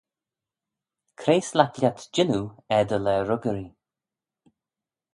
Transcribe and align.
Cre 1.19 1.35
s'laik 1.47 1.75
lhiat 1.79 1.99
jannoo 2.13 2.47
er 2.75 2.83
dty 2.87 2.97
laa 3.05 3.21
ruggyree? 3.29 3.71